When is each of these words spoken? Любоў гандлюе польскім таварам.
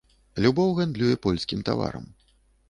Любоў 0.45 0.73
гандлюе 0.79 1.19
польскім 1.27 1.63
таварам. 1.69 2.11